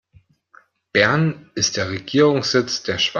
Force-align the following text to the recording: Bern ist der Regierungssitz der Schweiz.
Bern 0.93 1.51
ist 1.53 1.77
der 1.77 1.91
Regierungssitz 1.91 2.81
der 2.81 2.97
Schweiz. 2.97 3.09